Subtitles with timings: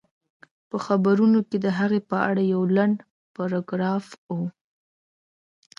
[0.69, 2.95] په خبرونو کې د هغې په اړه يو لنډ
[3.35, 4.39] پاراګراف و